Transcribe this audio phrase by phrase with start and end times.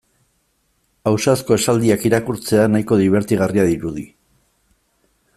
[1.11, 4.07] Ausazko esaldiak irakurtzea nahiko dibertigarria dirudi.